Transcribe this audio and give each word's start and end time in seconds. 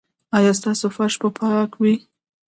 ایا 0.37 0.51
ستاسو 0.59 0.85
فرش 0.95 1.15
به 1.21 1.29
پاک 1.37 1.71
وي؟ 1.81 1.95